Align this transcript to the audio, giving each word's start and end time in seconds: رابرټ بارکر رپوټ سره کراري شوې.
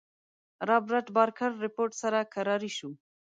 رابرټ 0.69 1.07
بارکر 1.15 1.51
رپوټ 1.63 1.89
سره 2.01 2.19
کراري 2.33 2.71
شوې. 2.77 2.93